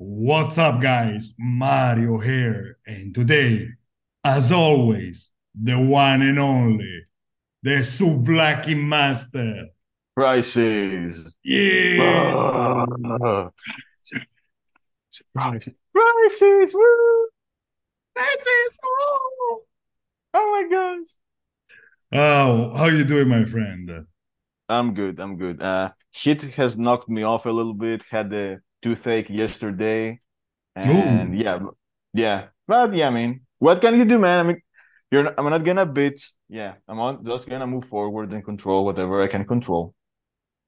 [0.00, 1.32] What's up, guys?
[1.36, 3.66] Mario here, and today,
[4.22, 7.02] as always, the one and only,
[7.64, 9.66] the Souvlaki Master.
[10.16, 11.34] Crisis.
[11.42, 12.86] Yeah!
[13.20, 13.50] Ah.
[15.36, 15.74] Crisis.
[15.92, 16.74] Crisis.
[16.74, 17.28] Woo.
[18.14, 18.78] Crisis!
[18.84, 19.62] Oh!
[20.32, 21.08] Oh my gosh.
[22.12, 24.06] oh, how you doing, my friend?
[24.68, 25.18] I'm good.
[25.18, 25.60] I'm good.
[25.60, 28.04] Uh, heat has knocked me off a little bit.
[28.08, 30.20] Had the toothache yesterday,
[30.76, 31.36] and Ooh.
[31.36, 31.58] yeah,
[32.14, 32.46] yeah.
[32.66, 34.40] But yeah, I mean, what can you do, man?
[34.40, 34.62] I mean,
[35.10, 35.24] you're.
[35.24, 36.30] Not, I'm not gonna bitch.
[36.48, 39.94] Yeah, I'm not just gonna move forward and control whatever I can control.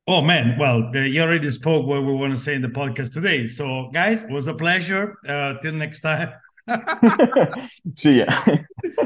[0.06, 3.12] Oh man, well, uh, you already spoke what we want to say in the podcast
[3.12, 3.46] today.
[3.46, 5.16] So, guys, it was a pleasure.
[5.28, 6.32] Uh, till next time.
[7.96, 8.44] See ya.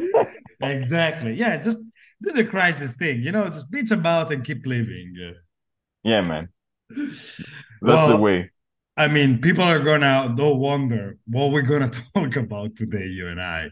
[0.63, 1.35] exactly.
[1.35, 1.79] Yeah, just
[2.23, 3.21] do the crisis thing.
[3.21, 5.15] You know, just bitch about and keep living.
[6.05, 6.49] Yeah, man.
[6.89, 7.43] That's
[7.83, 8.51] the way.
[8.97, 13.41] I mean, people are gonna don't wonder what we're gonna talk about today, you and
[13.41, 13.71] I.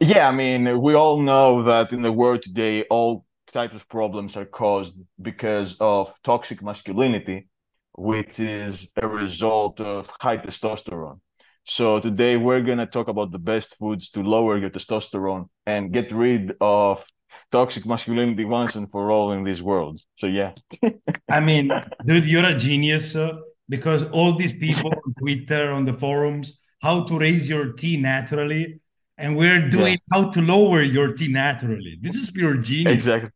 [0.00, 4.36] Yeah, I mean, we all know that in the world today, all types of problems
[4.36, 7.48] are caused because of toxic masculinity,
[7.94, 11.20] which is a result of high testosterone.
[11.64, 16.10] So today we're gonna talk about the best foods to lower your testosterone and get
[16.12, 17.04] rid of
[17.52, 20.00] toxic masculinity once and for all in this world.
[20.16, 20.52] So yeah,
[21.30, 21.70] I mean,
[22.04, 23.38] dude, you're a genius uh,
[23.68, 28.80] because all these people on Twitter, on the forums, how to raise your T naturally,
[29.16, 31.98] and we're yeah, doing how to lower your T naturally.
[32.00, 32.94] This is pure genius.
[32.94, 33.30] exactly.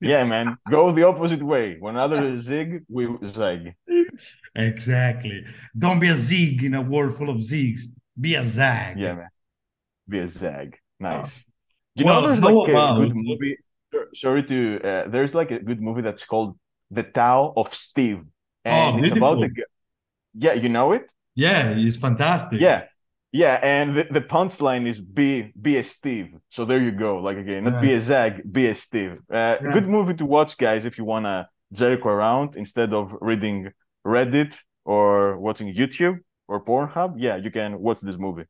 [0.00, 1.76] Yeah, man, go the opposite way.
[1.78, 3.74] When others zig, we zag.
[4.54, 5.44] exactly.
[5.76, 7.80] Don't be a zig in a world full of zigs.
[8.18, 8.98] Be a zag.
[8.98, 9.28] Yeah, man,
[10.08, 10.78] be a zag.
[11.00, 11.44] Nice.
[11.94, 13.56] You know, well, there's how like a good movie.
[14.14, 14.80] Sorry to.
[14.82, 16.56] Uh, there's like a good movie that's called
[16.90, 18.22] The Tao of Steve,
[18.70, 19.50] oh, it's about the.
[20.34, 21.08] Yeah, you know it.
[21.34, 22.60] Yeah, it's fantastic.
[22.60, 22.84] Yeah,
[23.32, 26.34] yeah, and the, the punchline is be be a Steve.
[26.50, 27.18] So there you go.
[27.18, 29.18] Like again, not Yeah, be a Zag, be a Steve.
[29.30, 29.72] Uh, yeah.
[29.72, 33.70] good movie to watch, guys, if you wanna jerk around instead of reading
[34.06, 36.18] Reddit or watching YouTube
[36.48, 37.14] or Pornhub.
[37.18, 38.44] Yeah, you can watch this movie.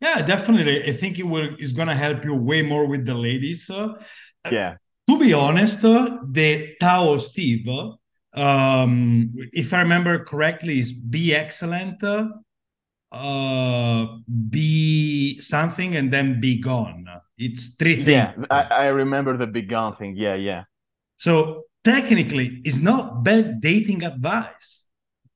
[0.00, 0.84] Yeah, definitely.
[0.84, 3.68] I think it will is gonna help you way more with the ladies.
[3.70, 3.94] Uh,
[4.50, 4.76] Yeah,
[5.08, 7.66] to be honest, uh, the Tao Steve,
[8.36, 12.02] um, if I remember correctly, is be excellent,
[13.12, 14.06] uh,
[14.50, 17.06] be something, and then be gone.
[17.38, 18.06] It's three things.
[18.06, 20.16] yeah, I, I remember the big gun thing.
[20.16, 20.64] Yeah, yeah,
[21.18, 24.86] So technically, it's not bad dating advice.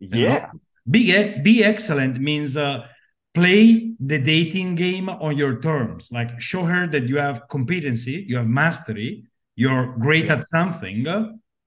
[0.00, 0.50] You know, yeah.
[0.90, 1.12] be
[1.42, 2.86] be excellent means uh,
[3.34, 6.10] play the dating game on your terms.
[6.12, 9.24] Like show her that you have competency, you have mastery,
[9.56, 11.06] you're great Yeah, at something,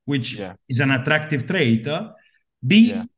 [0.06, 1.88] which yeah, is an attractive trait.
[1.88, 2.12] uh,
[2.82, 3.06] yeah.
[3.06, 3.10] be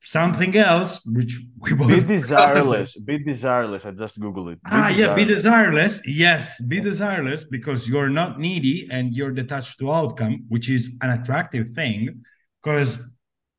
[0.00, 2.54] something else, which we Be both about.
[2.54, 3.04] desireless.
[3.04, 3.86] Be desireless.
[3.86, 4.62] I just Google it.
[4.70, 5.26] Be Ah, yeah, be desireless.
[5.26, 6.00] desireless.
[6.06, 11.10] Yes, be desireless because you're not needy and you're detached to outcome, which is an
[11.10, 12.22] attractive thing
[12.62, 12.98] because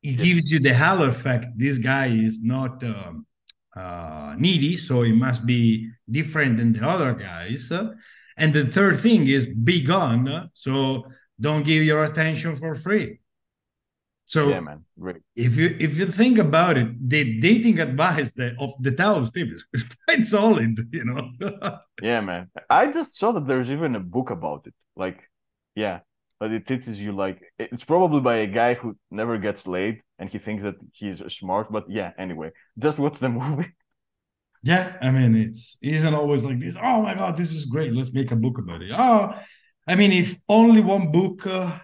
[0.03, 1.46] it yeah, gives you the halo effect.
[1.57, 3.25] This guy is not um,
[3.75, 7.72] uh, needy, so he must be different than the other guys.
[8.38, 11.06] And the third thing is be gone, so
[11.40, 13.19] don't give your attention for free.
[14.28, 14.85] So yeah, man.
[15.00, 15.22] Great.
[15.35, 19.28] if you if you think about it, the dating advice that of the Tao of
[19.28, 21.29] Steve is, is quite solid, you know.
[22.01, 22.50] Yeah, man.
[22.69, 24.73] I just saw that there's even a book about it.
[24.96, 25.19] Like,
[25.75, 26.00] yeah,
[26.40, 30.29] but it teaches you like it's probably by a guy who never gets laid and
[30.29, 31.72] he thinks that he's smart.
[31.72, 33.72] But yeah, anyway, just watch the movie.
[34.63, 36.75] yeah, I mean it's it isn't always like this.
[36.81, 37.94] Oh my god, this is great.
[37.94, 38.91] Let's make a book about it.
[38.91, 39.34] Oh,
[39.88, 41.78] I mean, if only one book uh,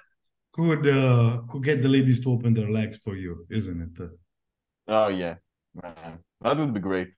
[0.51, 4.09] could uh, could get the ladies to open their legs for you, isn't it?
[4.87, 5.35] Oh yeah,
[5.81, 7.09] man, that would be great.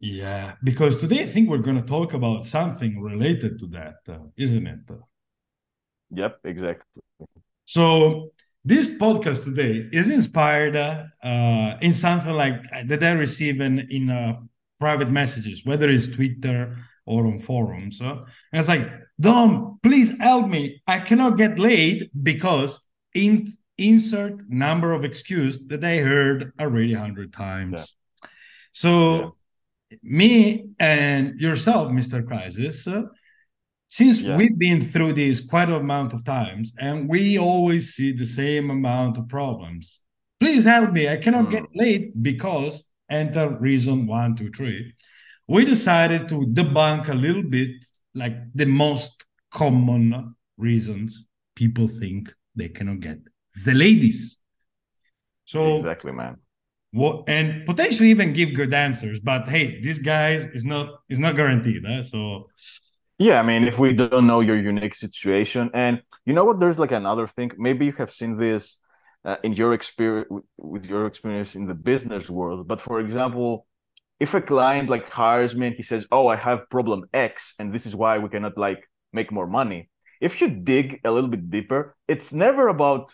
[0.00, 4.18] Yeah, because today I think we're going to talk about something related to that, uh,
[4.36, 4.80] isn't it?
[6.10, 7.02] Yep, exactly.
[7.64, 8.32] So
[8.64, 14.08] this podcast today is inspired uh, uh, in something like that I receive in, in
[14.08, 14.40] uh,
[14.78, 16.76] private messages, whether it's Twitter
[17.08, 18.00] or on forums.
[18.02, 18.16] uh,
[18.52, 18.86] and it's like,
[19.20, 20.82] Dom, please help me.
[20.86, 22.80] I cannot get laid because
[23.14, 27.96] in insert number of excuse that I heard already a hundred times.
[29.08, 29.36] yeah, So
[30.02, 32.22] me and yourself, Mr.
[32.22, 33.04] Crisis, uh,
[33.88, 34.36] since yeah.
[34.36, 38.70] we've been through this quite a amount of times and we always see the same
[38.70, 40.02] amount of problems,
[40.40, 41.08] please help me.
[41.08, 44.94] I cannot get Mm, late because enter reason one, two, three.
[45.48, 47.70] We decided to debunk a little bit
[48.14, 51.24] like the most common reasons
[51.54, 53.18] people think they cannot get
[53.64, 54.38] the ladies.
[55.44, 56.36] So exactly, man.
[56.92, 59.20] what, and potentially even give good answers.
[59.20, 61.84] But hey, this guy is not is not guaranteed.
[61.86, 62.02] Huh?
[62.02, 62.50] So
[63.18, 66.78] yeah, I mean, if we don't know your unique situation, and you know what, there's
[66.78, 67.50] like another thing.
[67.56, 68.78] Maybe you have seen this
[69.24, 72.68] uh, in your experience with your experience in the business world.
[72.68, 73.66] But for example,
[74.20, 77.72] if a client like hires me and he says, "Oh, I have problem X, and
[77.72, 78.82] this is why we cannot like
[79.12, 83.12] make more money," if you dig a little bit deeper, it's never about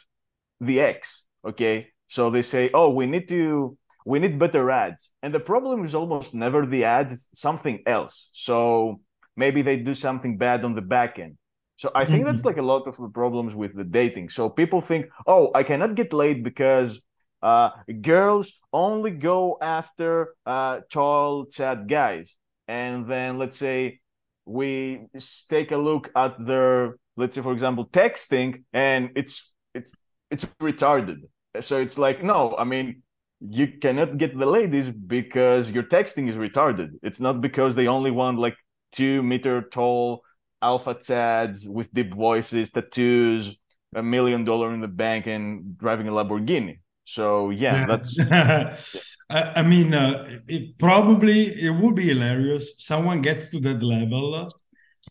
[0.60, 1.24] the X.
[1.44, 5.10] Okay, so they say, "Oh, we need to." We need better ads.
[5.22, 8.28] And the problem is almost never the ads, it's something else.
[8.34, 9.00] So
[9.34, 11.38] maybe they do something bad on the back end
[11.76, 12.48] so I think that's mm-hmm.
[12.48, 14.28] like a lot of the problems with the dating.
[14.28, 17.00] So people think, oh, I cannot get laid because
[17.44, 17.70] uh,
[18.00, 22.34] girls only go after uh, tall, sad guys.
[22.66, 24.00] And then let's say
[24.46, 25.06] we
[25.50, 29.92] take a look at their, let's say for example, texting, and it's it's
[30.30, 31.18] it's retarded.
[31.60, 33.02] So it's like, no, I mean,
[33.40, 36.92] you cannot get the ladies because your texting is retarded.
[37.02, 38.56] It's not because they only want like
[38.92, 40.22] two meter tall
[40.62, 43.54] alpha chads with deep voices, tattoos,
[43.94, 46.78] a million dollar in the bank, and driving a Lamborghini.
[47.04, 47.86] So yeah, yeah.
[47.86, 49.00] that's.
[49.30, 52.74] I, mean, uh, it probably it would be hilarious.
[52.78, 54.48] Someone gets to that level,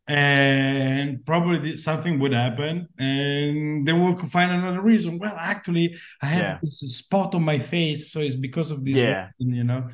[0.08, 5.18] and probably something would happen, and they will find another reason.
[5.18, 6.58] Well, actually, I have yeah.
[6.62, 8.98] this spot on my face, so it's because of this.
[8.98, 9.30] Yeah.
[9.40, 9.90] Reason, you know.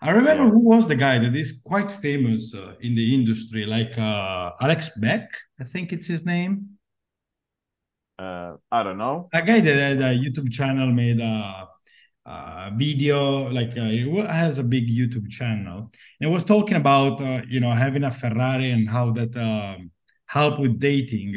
[0.00, 0.50] I remember yeah.
[0.50, 4.90] who was the guy that is quite famous uh, in the industry, like uh, Alex
[4.96, 5.28] Beck,
[5.60, 6.77] I think it's his name.
[8.18, 9.28] Uh, I don't know.
[9.32, 11.68] A guy that had a YouTube channel made a,
[12.26, 17.60] a video, like uh, has a big YouTube channel, and was talking about uh, you
[17.60, 19.90] know having a Ferrari and how that um,
[20.26, 21.36] help with dating.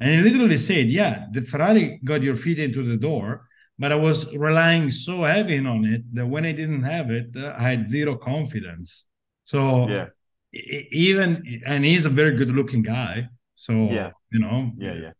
[0.00, 3.96] and he literally said, "Yeah, the Ferrari got your feet into the door." but I
[3.96, 7.88] was relying so heavy on it that when I didn't have it, uh, I had
[7.88, 9.04] zero confidence.
[9.44, 10.08] So yeah,
[10.52, 13.28] even and he's a very good looking guy.
[13.56, 15.12] So yeah, you know, yeah, yeah.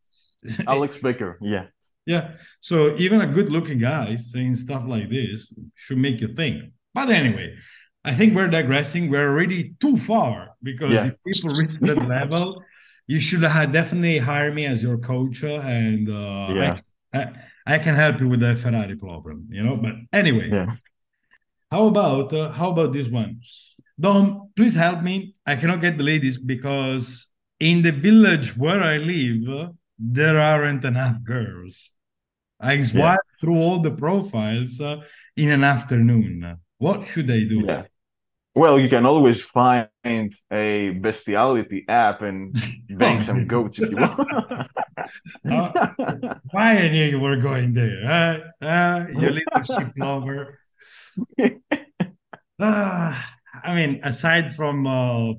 [0.67, 1.67] Alex Baker, yeah,
[2.07, 2.33] yeah.
[2.61, 6.73] So even a good looking guy saying stuff like this should make you think.
[6.93, 7.57] But anyway,
[8.05, 9.11] I think we're digressing.
[9.11, 11.07] We're already too far because yeah.
[11.07, 12.63] if people reach that level,
[13.07, 16.81] you should have definitely hire me as your coach and uh, yeah.
[17.13, 17.33] I, I,
[17.67, 19.77] I can help you with the Ferrari problem, you know.
[19.77, 20.75] But anyway, yeah.
[21.71, 23.41] how about uh, how about this one?
[23.99, 25.37] Dom, please help me.
[25.47, 27.27] I cannot get the ladies because
[27.61, 31.93] in the village where I live, there aren't enough girls.
[32.61, 33.41] I swipe yeah.
[33.41, 35.03] through all the profiles uh,
[35.37, 36.59] in an afternoon.
[36.79, 37.65] What should I do?
[37.67, 37.85] Yeah.
[38.57, 39.89] Well, you can always find
[40.53, 42.55] a bestiality app and
[42.89, 44.21] bang some goats if you want.
[45.51, 48.05] uh, why I knew you were going there?
[48.63, 50.61] Uh, uh, you leadership lover.
[52.61, 53.21] Uh,
[53.63, 55.33] I mean, aside from uh,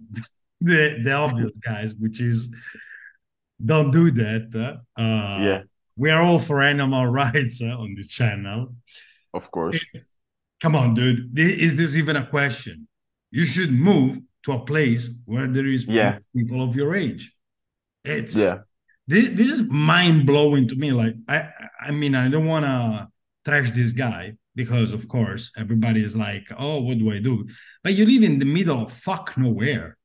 [0.60, 2.54] the the obvious guys, which is
[3.64, 4.82] don't do that.
[4.98, 5.62] Uh, yeah,
[5.98, 8.76] we are all for animal rights uh, on this channel.
[9.34, 9.80] Of course.
[9.94, 10.08] It's,
[10.62, 11.38] come on, dude.
[11.38, 12.88] Is this even a question?
[13.36, 16.20] you should move to a place where there is yeah.
[16.34, 17.34] people of your age.
[18.06, 18.60] It's yeah.
[19.08, 20.94] This, this is mind blowing to me.
[20.94, 21.50] Like I
[21.82, 23.10] I mean I don't want to
[23.44, 27.46] trash this guy because of course everybody is like oh what do I do?
[27.84, 29.98] But you live in the middle of fuck nowhere.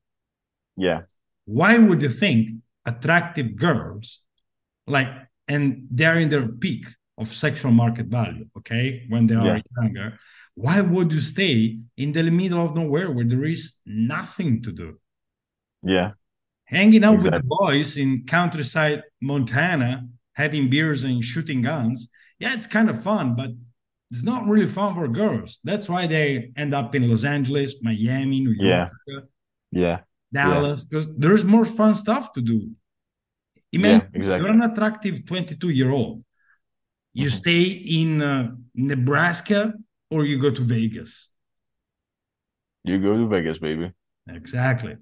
[0.76, 1.02] Yeah.
[1.44, 2.48] Why would you think
[2.84, 4.20] attractive girls
[4.86, 5.08] like
[5.48, 6.86] and they're in their peak
[7.18, 9.60] of sexual market value, okay, when they are yeah.
[9.80, 10.18] younger
[10.60, 14.98] why would you stay in the middle of nowhere where there is nothing to do?
[15.82, 16.12] Yeah.
[16.64, 17.38] Hanging out exactly.
[17.38, 22.08] with the boys in countryside Montana, having beers and shooting guns.
[22.38, 23.50] Yeah, it's kind of fun, but
[24.10, 25.60] it's not really fun for girls.
[25.64, 29.20] That's why they end up in Los Angeles, Miami, New York, yeah,
[29.70, 29.98] yeah.
[30.32, 31.12] Dallas, because yeah.
[31.18, 32.70] there's more fun stuff to do.
[33.72, 34.46] Imagine yeah, exactly.
[34.46, 36.24] you're an attractive 22 year old.
[37.12, 37.36] You mm-hmm.
[37.36, 39.74] stay in uh, Nebraska
[40.10, 41.28] or you go to Vegas.
[42.84, 43.92] You go to Vegas, baby.
[44.28, 44.96] Exactly.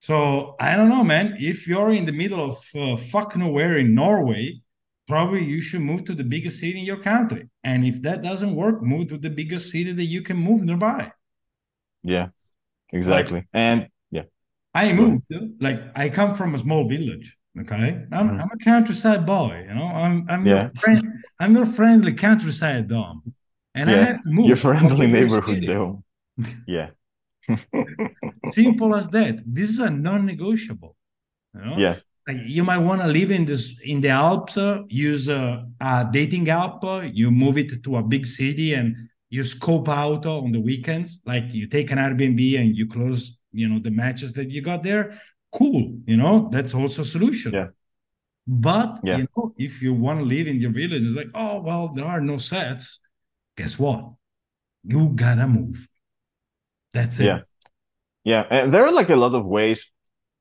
[0.00, 1.36] So I don't know, man.
[1.38, 4.60] If you're in the middle of uh, fuck nowhere in Norway,
[5.06, 7.48] probably you should move to the biggest city in your country.
[7.62, 11.12] And if that doesn't work, move to the biggest city that you can move nearby.
[12.02, 12.28] Yeah,
[12.92, 13.38] exactly.
[13.38, 13.88] Like, and
[14.74, 15.24] I moved.
[15.60, 17.36] Like I come from a small village.
[17.60, 18.40] Okay, I'm, mm-hmm.
[18.40, 19.66] I'm a countryside boy.
[19.68, 20.62] You know, I'm I'm yeah.
[20.62, 21.02] your friend.
[21.38, 23.34] I'm your friendly countryside dom
[23.74, 23.96] and yeah.
[23.96, 24.46] I have to move.
[24.46, 26.02] Your friendly neighborhood, though.
[26.66, 26.90] yeah.
[28.52, 29.40] Simple as that.
[29.46, 30.96] This is a non-negotiable.
[31.54, 31.76] You know?
[31.78, 31.96] Yeah.
[32.28, 36.08] Like you might want to live in this in the Alps, uh, use a, a
[36.12, 36.84] dating app.
[36.84, 38.94] Uh, you move it to a big city, and
[39.28, 43.68] you scope out on the weekends, like you take an Airbnb and you close, you
[43.68, 45.20] know, the matches that you got there.
[45.52, 47.52] Cool, you know, that's also a solution.
[47.52, 47.68] Yeah.
[48.46, 49.18] But Yeah.
[49.18, 52.06] you know, if you want to live in your village, it's like, oh well, there
[52.06, 52.98] are no sets.
[53.56, 54.14] Guess what?
[54.84, 55.88] You gotta move.
[56.92, 57.26] That's it.
[57.26, 57.40] Yeah.
[58.24, 59.90] Yeah, and there are like a lot of ways.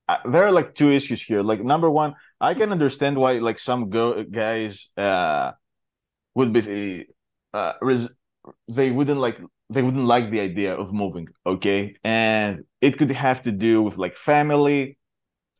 [0.07, 1.41] Uh, there are like two issues here.
[1.41, 5.51] Like number one, I can understand why like some go guys uh
[6.35, 7.07] would be
[7.53, 8.09] uh res
[8.67, 9.37] they wouldn't like
[9.71, 11.95] they wouldn't like the idea of moving, okay?
[12.03, 14.97] And it could have to do with like family,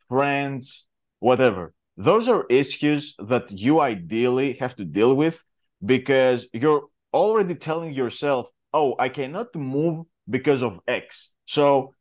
[0.10, 0.86] friends,
[1.20, 1.74] whatever.
[1.98, 5.39] Those are issues that you ideally have to deal with
[5.86, 11.96] because you're already telling yourself, "Oh, I cannot move because of X." So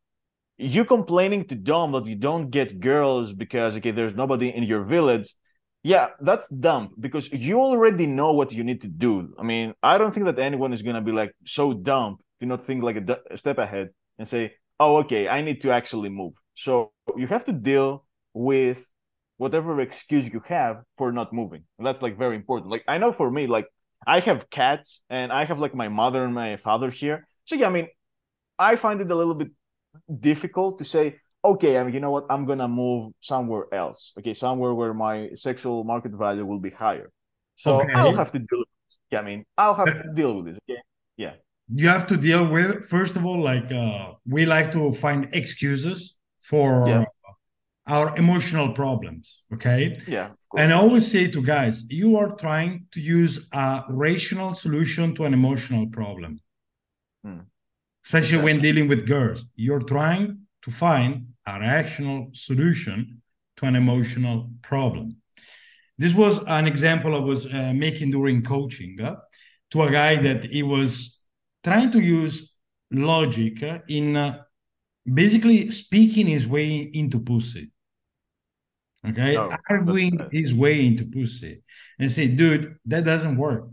[0.57, 4.83] you complaining to Dom that you don't get girls because okay, there's nobody in your
[4.85, 5.33] village.
[5.83, 9.33] Yeah, that's dumb because you already know what you need to do.
[9.39, 12.65] I mean, I don't think that anyone is gonna be like so dumb to not
[12.65, 16.91] think like a step ahead and say, "Oh, okay, I need to actually move." So
[17.17, 18.85] you have to deal with
[19.37, 21.63] whatever excuse you have for not moving.
[21.79, 22.69] And that's like very important.
[22.71, 23.67] Like I know for me, like
[24.05, 27.27] I have cats and I have like my mother and my father here.
[27.45, 27.87] So yeah, I mean,
[28.59, 29.51] I find it a little bit
[30.19, 34.13] difficult to say, okay, I mean, you know what, I'm gonna move somewhere else.
[34.19, 37.11] Okay, somewhere where my sexual market value will be higher.
[37.55, 37.93] So Okay.
[37.93, 38.97] I'll have to deal with this.
[39.11, 40.57] Yeah, I mean, I'll have to deal with this.
[40.69, 40.81] Okay.
[41.17, 41.33] Yeah.
[41.73, 46.15] You have to deal with first of all, like uh, we like to find excuses
[46.41, 47.05] for Yeah.
[47.87, 49.43] our emotional problems.
[49.53, 49.99] Okay.
[50.07, 50.31] Yeah.
[50.57, 55.23] And I always say to guys, you are trying to use a rational solution to
[55.23, 56.39] an emotional problem.
[57.23, 57.41] Hmm.
[58.03, 59.45] Especially when dealing with girls.
[59.55, 63.21] You're trying to find a rational solution
[63.57, 65.17] to an emotional problem.
[65.97, 69.15] This was an example I was uh, making during coaching uh,
[69.71, 71.23] to a guy that he was
[71.63, 72.53] trying to use
[72.91, 74.41] logic uh, in uh,
[75.11, 77.71] basically speaking his way into pussy.
[79.07, 81.63] Okay, Oh, that's arguing his way into pussy
[81.97, 83.67] and say, dude, that doesn't work.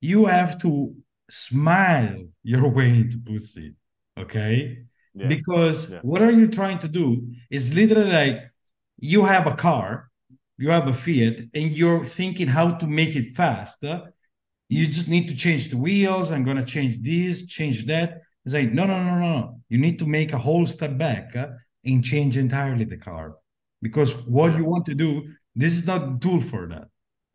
[0.00, 0.94] You have to
[1.30, 3.74] smile your way into pussy.
[4.18, 5.28] Okay, Yeah.
[5.28, 6.00] because Yeah.
[6.02, 8.38] what are you trying to do is literally like
[8.98, 10.10] you have a car,
[10.58, 13.84] you have a Fiat, and you're thinking how to make it fast.
[13.84, 14.02] uh,
[14.68, 16.30] You just need to change the wheels.
[16.30, 18.22] I'm gonna change this, change that.
[18.44, 19.60] It's like no, no, no, no.
[19.68, 21.48] You need to make a whole step back uh,
[21.84, 23.36] and change entirely the car
[23.82, 25.10] because what you want to do,
[25.54, 26.88] this is not the tool for that.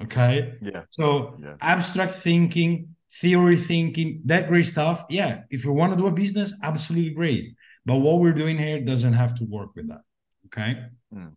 [0.03, 0.55] Okay.
[0.61, 0.83] Yeah.
[0.89, 1.55] So Yeah.
[1.61, 5.05] abstract thinking, theory thinking, that great stuff.
[5.09, 7.55] Yeah, if you want to do a business, absolutely great.
[7.87, 10.03] But what we're doing here doesn't have to work with that.
[10.47, 10.71] Okay.
[11.13, 11.33] Mm.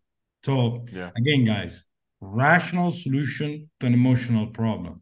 [0.46, 1.10] So Yeah.
[1.20, 1.84] again, guys,
[2.20, 4.94] rational solution to an emotional problem.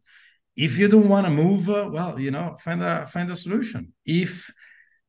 [0.67, 3.83] If you don't want to move, uh, well, you know, find a find a solution.
[4.05, 4.31] If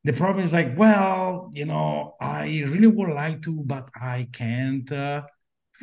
[0.06, 4.90] the problem is like, well, you know, I really would like to, but I can't
[4.90, 5.22] uh,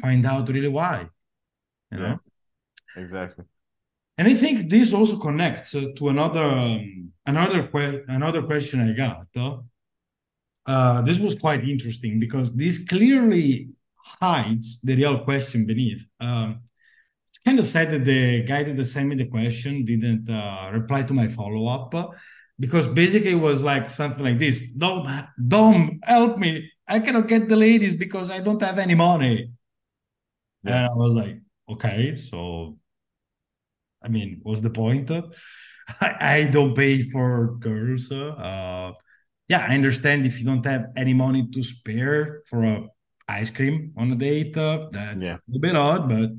[0.01, 0.97] find out really why.
[1.91, 2.15] You know.
[2.15, 3.03] Yeah.
[3.03, 3.45] Exactly.
[4.17, 8.93] And I think this also connects uh, to another um, another que- another question I
[9.05, 9.27] got.
[10.67, 11.01] Uh.
[11.01, 13.69] This was quite interesting because this clearly
[14.21, 16.05] hides the real question beneath.
[16.19, 16.61] Um,
[17.29, 21.03] it's kind of sad that the guy that sent me the question didn't uh, reply
[21.03, 21.93] to my follow up
[22.59, 25.07] because basically it was like something like this: "Dom,
[25.47, 26.69] Dom, help me!
[26.87, 29.51] I cannot get the ladies because I don't have any money."
[30.63, 30.77] Yeah.
[30.77, 32.77] And I was like, "Okay, so."
[34.03, 35.11] I mean, what's the point?
[36.01, 38.11] I, I don't pay for girls.
[38.11, 38.91] Uh,
[39.47, 42.87] yeah, I understand if you don't have any money to spare for a
[43.27, 44.55] ice cream on a date.
[44.57, 45.35] Uh, that's Yeah.
[45.35, 46.29] a little bit odd, but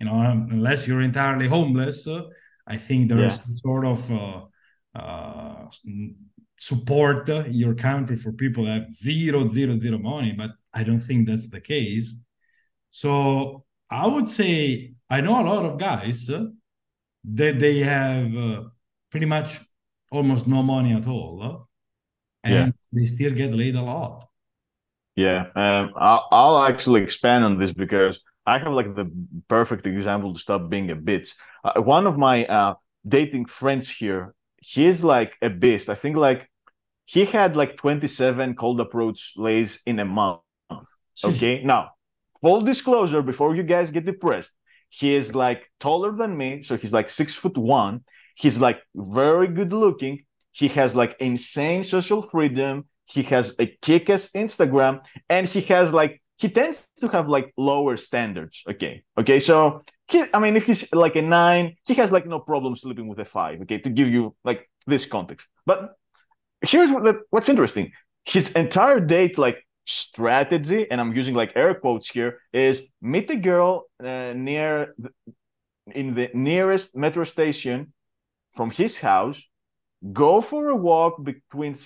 [0.00, 2.22] you know, unless you're entirely homeless, uh,
[2.66, 3.42] I think there's Yeah.
[3.44, 4.44] some sort of uh,
[4.94, 5.68] uh,
[6.56, 10.32] support uh, in your country for people that have zero, zero, zero money.
[10.32, 12.16] But I don't think that's the case.
[12.90, 16.46] So I would say I know a lot of guys uh,
[17.34, 18.62] that they have uh,
[19.10, 19.60] pretty much
[20.10, 21.67] almost no money at all,
[22.44, 22.72] and Yeah.
[22.92, 24.28] they still get laid a lot.
[25.16, 29.10] Yeah, um, I'll, I'll actually expand on this because I have like the
[29.48, 31.34] perfect example to stop being a bitch.
[31.64, 32.74] Uh, one of my uh,
[33.06, 35.88] dating friends here, he's like a beast.
[35.88, 36.48] I think like
[37.06, 40.40] he had like 27 cold approach lays in a month.
[41.24, 41.90] Okay, now
[42.40, 44.52] full disclosure before you guys get depressed,
[44.88, 48.04] he is like taller than me, so he's like six foot one.
[48.36, 50.24] He's like very good looking.
[50.58, 52.86] He has like insane social freedom.
[53.06, 55.00] He has a kick-ass Instagram,
[55.30, 58.64] and he has like he tends to have like lower standards.
[58.68, 59.38] Okay, okay.
[59.38, 63.06] So he, I mean, if he's like a nine, he has like no problem sleeping
[63.06, 63.60] with a five.
[63.62, 65.48] Okay, to give you like this context.
[65.64, 65.94] But
[66.60, 67.92] here's what, what's interesting:
[68.24, 73.36] his entire date like strategy, and I'm using like air quotes here, is meet the
[73.36, 75.10] girl uh, near the,
[75.94, 77.92] in the nearest metro station
[78.56, 79.40] from his house,
[80.12, 81.76] go for a walk between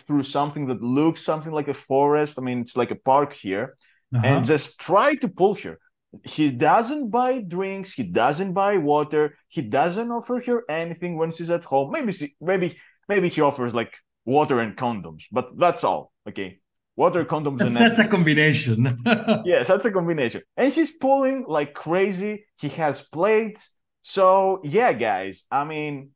[0.00, 2.38] through something that looks something like a forest.
[2.38, 3.76] I mean, it's like a park here,
[4.14, 4.26] uh-huh.
[4.26, 5.78] and just try to pull her.
[6.24, 7.92] He doesn't buy drinks.
[7.92, 9.36] He doesn't buy water.
[9.48, 11.92] He doesn't offer her anything when she's at home.
[11.92, 12.78] Maybe, she, maybe,
[13.08, 13.92] maybe he offers like
[14.24, 16.12] water and condoms, but that's all.
[16.28, 16.60] Okay,
[16.96, 19.00] water, condoms, that's and such a combination.
[19.44, 20.42] yes, that's a combination.
[20.56, 22.46] And he's pulling like crazy.
[22.56, 23.74] He has plates.
[24.02, 25.44] So yeah, guys.
[25.50, 26.10] I mean,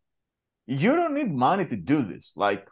[0.80, 2.32] you don't need money to do this.
[2.36, 2.66] Like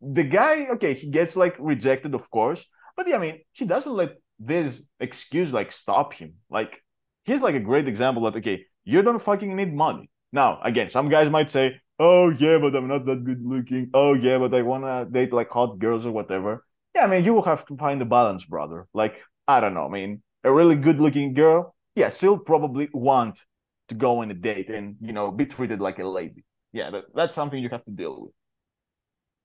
[0.00, 2.66] the guy, okay, he gets like rejected, of course,
[2.96, 6.34] but yeah, I mean, he doesn't let this excuse like stop him.
[6.50, 6.82] Like
[7.24, 10.10] he's like a great example that okay, you don't fucking need money.
[10.32, 14.14] Now, again, some guys might say, "Oh yeah, but I'm not that good looking." Oh
[14.14, 16.64] yeah, but I wanna date like hot girls or whatever.
[16.94, 18.86] Yeah, I mean, you will have to find a balance, brother.
[18.92, 19.16] Like
[19.46, 19.86] I don't know.
[19.86, 23.40] I mean, a really good looking girl, yeah, she'll probably want
[23.88, 26.44] to go on a date and you know be treated like a lady.
[26.72, 28.32] Yeah, that, that's something you have to deal with.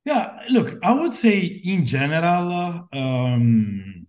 [0.06, 4.08] Yeah, look, I would say in general, um,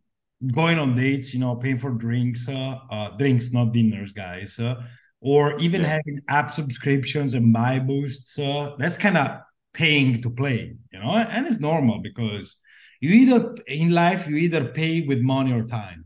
[0.54, 4.76] going on dates, you know, paying for drinks, uh, uh, drinks, not dinners, guys, uh,
[5.20, 5.88] or even yeah.
[5.88, 9.40] having app subscriptions and buy boosts, uh, that's kind of
[9.74, 12.56] paying to play, you know, and it's normal because
[13.00, 16.04] you either in life you either pay with money or time.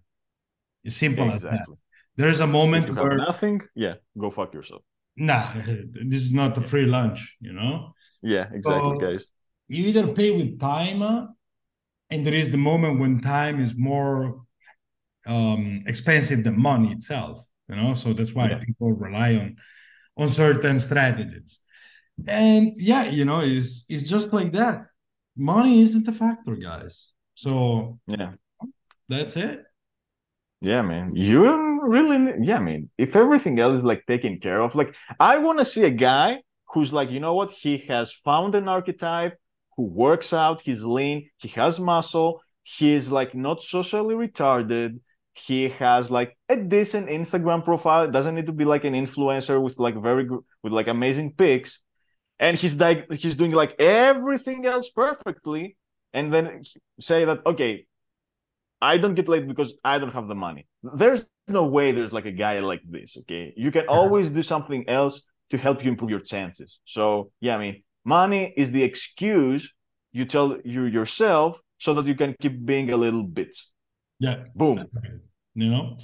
[0.85, 1.59] It's simple exactly.
[1.59, 1.77] as that.
[2.17, 4.83] There's a moment where nothing, yeah, go fuck yourself.
[5.17, 7.95] Nah, this is not a free lunch, you know.
[8.23, 9.25] Yeah, exactly, so, guys.
[9.69, 11.03] you either pay with time
[12.11, 14.43] and there is the moment when time is more
[15.27, 17.95] um, expensive than money itself you know?
[17.95, 18.59] So that's why yeah.
[18.59, 19.57] people rely on
[20.17, 21.61] on certain strategies.
[22.29, 24.87] And yeah you know it's it's just like that.
[25.37, 27.13] Money isn't a factor guys.
[27.35, 28.33] So yeah.
[29.09, 29.65] that's it.
[30.61, 31.17] Yeah man.
[31.17, 35.39] You really yeah I mean if everything else is like taken care of like i
[35.39, 36.39] want to see a guy
[36.73, 39.37] who's like you know what he has found an archetype
[39.77, 45.01] who works out, he's lean, he has muscle, he's like not socially retarded.
[45.35, 48.11] He has like a decent Instagram profile.
[48.11, 51.81] Doesn't need to be like an influencer with like very good with like amazing pics.
[52.39, 55.77] And he's like he's doing like everything else perfectly.
[56.13, 56.63] And then
[57.01, 57.87] say that okay,
[58.83, 60.67] I don't get laid because I don't have the money.
[60.83, 63.17] There's no way there's like a guy like this.
[63.21, 66.79] Okay, you can always do something else to help you improve your chances.
[66.85, 69.73] So yeah, I mean, money is the excuse
[70.13, 73.57] you tell you yourself so that you can keep being a little bit.
[74.19, 74.45] Yeah.
[74.55, 74.87] Boom.
[75.55, 75.99] You know.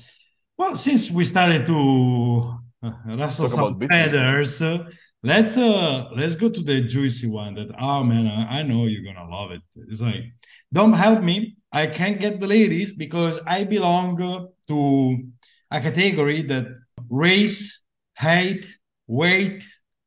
[0.57, 4.91] Well, since we started to uh, rustle some feathers, uh,
[5.23, 7.55] let's uh let's go to the juicy one.
[7.55, 9.63] That oh man, I, I know you're gonna love it.
[9.89, 10.25] It's like,
[10.73, 11.57] Dom help me.
[11.71, 15.19] I can't get the ladies because I belong uh, to
[15.71, 16.67] a category that
[17.09, 17.83] race,
[18.17, 18.67] height,
[19.07, 19.65] weight,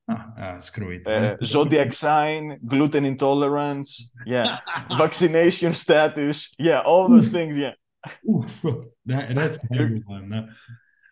[0.10, 1.08] Ah, screw it.
[1.08, 4.60] Uh, zodiac sign, gluten intolerance, yeah,
[4.98, 7.74] vaccination status, yeah, all those things, yeah.
[8.30, 8.62] Oof,
[9.06, 10.50] that, that's a heavy one.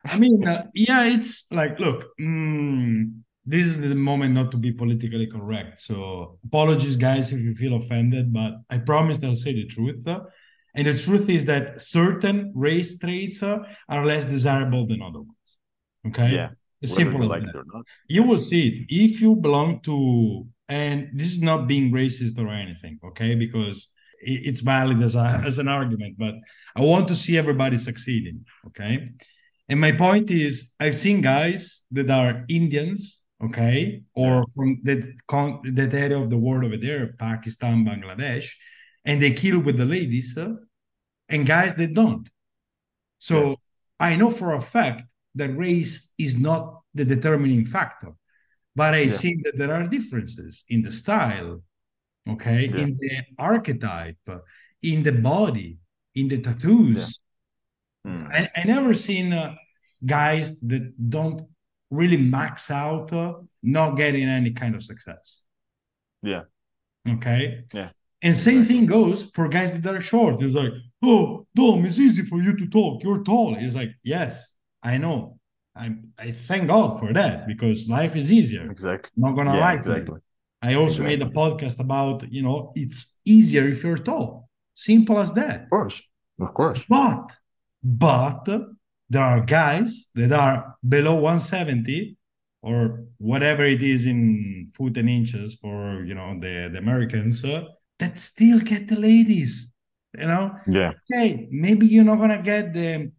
[0.06, 3.12] I mean, uh, yeah, it's like, look, mm,
[3.46, 5.82] this is the moment not to be politically correct.
[5.82, 10.08] So apologies, guys, if you feel offended, but I promise I'll say the truth.
[10.80, 13.58] And the truth is that certain race traits uh,
[13.89, 15.50] are less desirable than other ones.
[16.08, 16.32] Okay.
[16.32, 16.52] Yeah.
[16.82, 17.84] As simple as like that.
[18.08, 22.48] You will see it if you belong to, and this is not being racist or
[22.48, 23.36] anything, okay?
[23.36, 23.89] Because
[24.22, 26.36] it's valid as a, as an argument, but
[26.78, 29.10] I want to see everybody succeeding, okay?
[29.68, 35.02] And my point is, I've seen guys that are Indians, okay, or from that
[35.74, 38.48] that area of the world over there, Pakistan, Bangladesh,
[39.04, 40.54] and they kill with the ladies, uh,
[41.30, 42.30] and guys that don't.
[43.20, 43.56] So yeah.
[44.00, 45.04] I know for a fact
[45.36, 48.13] that race is not the determining factor.
[48.76, 49.12] But I yeah.
[49.12, 51.62] see that there are differences in the style,
[52.30, 52.82] okay, yeah.
[52.82, 54.18] in the archetype,
[54.82, 55.80] in the body,
[56.15, 57.20] in the tattoos.
[58.08, 58.28] Mm.
[58.32, 59.56] I, I never seen uh,
[60.06, 61.42] guys that don't
[61.89, 65.44] really max out, uh, not getting any kind of success.
[66.22, 66.44] Yeah.
[67.08, 67.65] Okay.
[67.74, 67.89] Yeah.
[68.21, 70.41] And same thing goes for guys that are short.
[70.41, 73.01] It's like, oh, Dom, it's easy for you to talk.
[73.03, 73.55] You're tall.
[73.58, 75.39] It's like, yes, I know.
[75.75, 78.69] I I thank God for that because life is easier.
[78.69, 79.12] Exactly.
[79.15, 80.19] I'm not gonna yeah, lie exactly.
[80.62, 81.17] I also exactly.
[81.17, 84.49] made a podcast about you know it's easier if you're tall.
[84.73, 85.63] Simple as that.
[85.63, 86.01] Of course,
[86.41, 86.84] of course.
[86.89, 87.32] But
[87.84, 88.45] but
[89.10, 92.17] there are guys that are below 170
[92.62, 97.63] or whatever it is in foot and inches for you know the, the Americans uh,
[98.00, 99.72] that still get the ladies.
[100.18, 100.94] You know, yeah.
[101.12, 103.12] Okay, maybe you're not gonna get the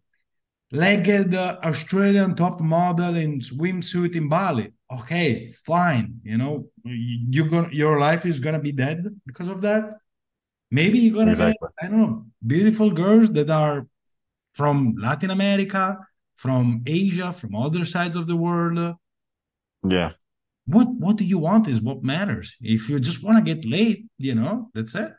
[0.71, 4.73] legged uh, Australian top model in swimsuit in Bali.
[4.91, 6.19] Okay, fine.
[6.23, 9.99] You know, you, gonna your life is gonna be dead because of that.
[10.69, 11.67] Maybe you're gonna exactly.
[11.79, 13.87] get I don't know beautiful girls that are
[14.53, 15.97] from Latin America,
[16.35, 18.95] from Asia, from other sides of the world.
[19.87, 20.11] Yeah.
[20.65, 22.55] What what do you want is what matters.
[22.61, 25.11] If you just want to get laid, you know, that's it.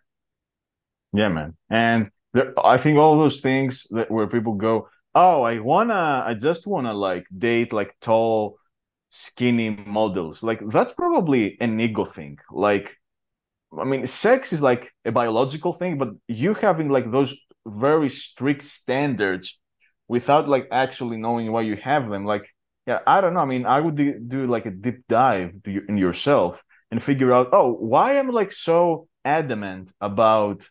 [1.13, 1.57] Yeah, man.
[1.69, 6.35] And there, I think all those things that where people go, oh, I wanna, I
[6.35, 8.59] just wanna like date like tall,
[9.11, 10.43] skinny models.
[10.43, 12.39] Like that's probably an ego thing.
[12.51, 12.97] Like,
[13.79, 18.65] I mean, sex is like a biological thing, but you having like those very strict
[18.65, 19.59] standards
[20.09, 22.47] without like actually knowing why you have them, like
[22.87, 23.41] yeah, I don't know.
[23.41, 27.33] I mean, I would do, do like a deep dive you, in yourself and figure
[27.33, 30.63] out, oh, why i'm I like so adamant about,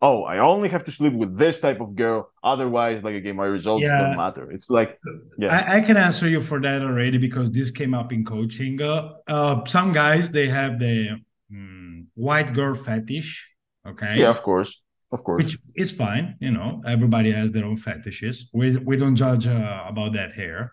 [0.00, 2.30] oh, I only have to sleep with this type of girl.
[2.42, 4.00] Otherwise, like again, my results yeah.
[4.00, 4.50] don't matter.
[4.50, 4.98] It's like,
[5.38, 8.80] yeah, I, I, can answer you for that already because this came up in coaching.
[8.80, 11.20] Uh, uh some guys they have the
[11.52, 13.46] mm, white girl fetish.
[13.86, 14.16] Okay.
[14.16, 14.82] Yeah, of course.
[15.12, 15.44] Of course.
[15.44, 16.80] Which is fine, you know.
[16.86, 18.48] Everybody has their own fetishes.
[18.54, 20.72] We we don't judge uh, about that here.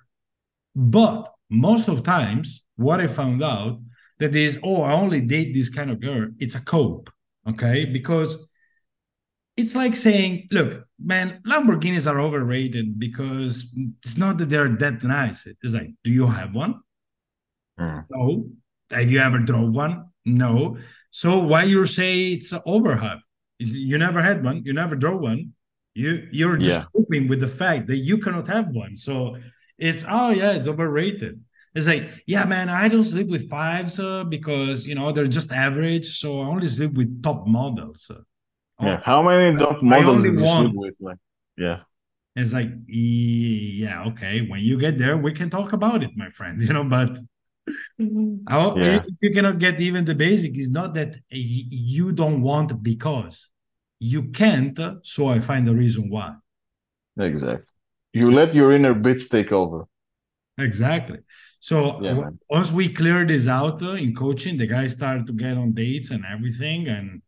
[0.78, 3.80] But most of times, what I found out
[4.20, 6.30] that is, oh, I only date this kind of girl.
[6.38, 7.10] It's a cope,
[7.50, 7.86] okay?
[7.86, 8.48] Because
[9.56, 15.48] it's like saying, look, man, Lamborghinis are overrated because it's not that they're that nice.
[15.48, 16.80] It's like, do you have one?
[17.80, 18.06] Mm.
[18.12, 18.48] No.
[18.92, 20.06] Have you ever drove one?
[20.26, 20.78] No.
[21.10, 23.22] So why you say it's an overhyped?
[23.58, 24.62] You never had one.
[24.64, 25.54] You never drove one.
[25.96, 26.86] You you're just yeah.
[26.96, 28.96] coping with the fact that you cannot have one.
[28.96, 29.38] So
[29.78, 31.44] it's oh yeah, it's overrated.
[31.76, 35.52] It's like, yeah, man, I don't sleep with fives uh, because you know they're just
[35.52, 36.20] average.
[36.20, 38.10] So I only sleep with top models.
[38.10, 38.22] Uh.
[38.82, 40.96] Yeah, how many top models do you sleep with?
[41.00, 41.18] Like,
[41.58, 41.80] yeah.
[42.36, 44.42] It's like, yeah, okay.
[44.42, 46.62] When you get there, we can talk about it, my friend.
[46.68, 47.18] You know, but
[47.98, 49.04] yeah.
[49.06, 53.50] if you cannot get even the basic, it's not that you don't want because
[54.00, 54.80] you can't.
[55.04, 56.36] So I find the reason why.
[57.20, 57.77] Exactly
[58.18, 59.88] you let your inner bits take over.
[60.58, 61.20] Exactly.
[61.60, 65.58] So yeah, once we clear this out uh, in coaching the guys started to get
[65.58, 67.22] on dates and everything and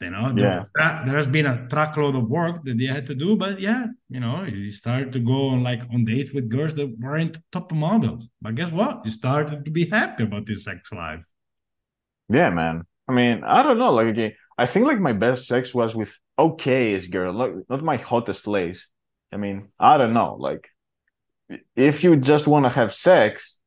[0.00, 0.64] you know yeah.
[0.74, 3.86] there, there has been a truckload of work that they had to do but yeah
[4.08, 7.70] you know you started to go on like on dates with girls that weren't top
[7.72, 8.28] models.
[8.40, 9.04] But guess what?
[9.04, 11.26] You started to be happy about this sex life.
[12.28, 12.84] Yeah man.
[13.08, 13.92] I mean i don't know.
[13.92, 17.98] Like again i think like my best sex was with okayest girl like not my
[17.98, 18.88] hottest lace
[19.32, 20.36] I mean, I don't know.
[20.38, 20.68] Like,
[21.76, 23.60] if you just want to have sex,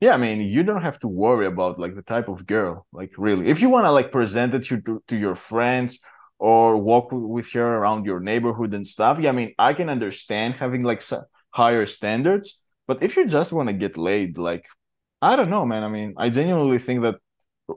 [0.00, 2.86] yeah, I mean, you don't have to worry about like the type of girl.
[2.92, 5.98] Like, really, if you want to like present it to, to your friends
[6.38, 10.54] or walk with her around your neighborhood and stuff, yeah, I mean, I can understand
[10.54, 11.02] having like
[11.50, 12.62] higher standards.
[12.86, 14.64] But if you just want to get laid, like,
[15.22, 15.82] I don't know, man.
[15.82, 17.16] I mean, I genuinely think that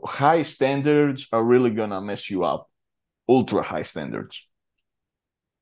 [0.06, 2.70] high standards are really gonna mess you up.
[3.28, 4.46] Ultra high standards.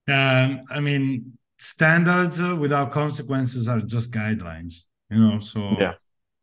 [0.07, 5.39] Um, I mean, standards uh, without consequences are just guidelines, you know.
[5.39, 5.93] So yeah,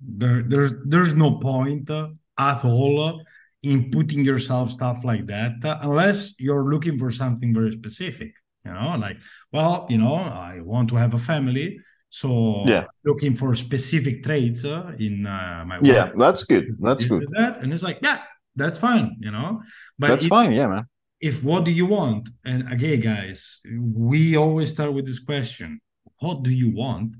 [0.00, 3.22] there, there's there's no point uh, at all
[3.62, 8.32] in putting yourself stuff like that unless you're looking for something very specific.
[8.66, 9.16] You know, like
[9.52, 11.80] well, you know, I want to have a family.
[12.10, 16.76] So yeah, looking for specific traits uh, in uh, my yeah, that's good.
[16.80, 17.26] That's good.
[17.32, 18.20] That and it's like yeah,
[18.56, 19.16] that's fine.
[19.20, 19.62] You know,
[19.98, 20.52] but that's it, fine.
[20.52, 20.86] Yeah, man
[21.24, 22.28] if what do you want?
[22.44, 25.80] And again, guys, we always start with this question:
[26.20, 27.16] What do you want?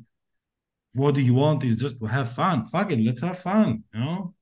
[0.93, 2.67] What do you want is just to have fun.
[2.67, 3.83] Fuck it, let's have fun.
[3.95, 4.35] You know?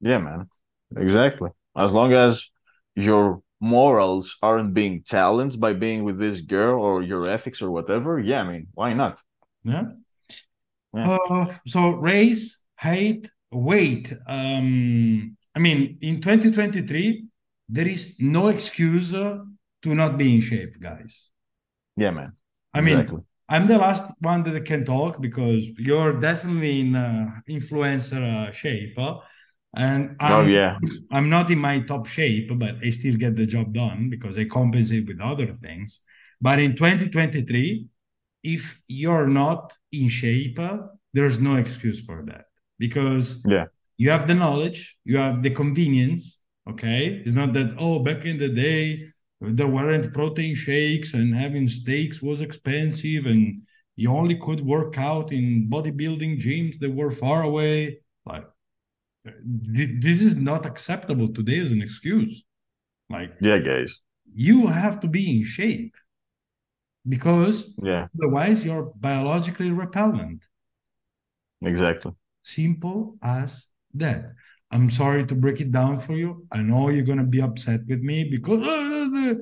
[0.00, 0.48] Yeah, man.
[0.96, 1.50] Exactly.
[1.76, 2.48] As long as
[2.94, 8.18] your morals aren't being challenged by being with this girl or your ethics or whatever,
[8.18, 9.20] yeah, I mean, why not?
[9.62, 9.84] Yeah.
[10.94, 11.18] yeah.
[11.30, 14.10] Uh, so race, height, weight.
[14.26, 17.25] Um, I mean, in 2023,
[17.68, 21.28] there is no excuse to not be in shape, guys.
[21.96, 22.32] Yeah, man.
[22.74, 23.16] I exactly.
[23.16, 28.50] mean, I'm the last one that can talk because you're definitely in uh, influencer uh,
[28.52, 28.98] shape.
[28.98, 29.18] Uh,
[29.76, 30.78] and I'm, oh, yeah.
[31.10, 34.44] I'm not in my top shape, but I still get the job done because I
[34.46, 36.00] compensate with other things.
[36.40, 37.86] But in 2023,
[38.42, 40.78] if you're not in shape, uh,
[41.12, 42.46] there's no excuse for that
[42.78, 43.66] because yeah.
[43.96, 48.38] you have the knowledge, you have the convenience, Okay, it's not that oh back in
[48.38, 53.62] the day there weren't protein shakes and having steaks was expensive and
[53.96, 57.98] you only could work out in bodybuilding gyms that were far away.
[58.24, 58.44] Like,
[59.24, 62.44] th- this is not acceptable today as an excuse.
[63.08, 64.00] Like, yeah, guys,
[64.34, 65.94] you have to be in shape
[67.08, 70.42] because yeah, otherwise you're biologically repellent.
[71.62, 72.12] exactly.
[72.42, 74.32] Simple as that.
[74.70, 76.46] I'm sorry to break it down for you.
[76.50, 79.38] I know you're gonna be upset with me because,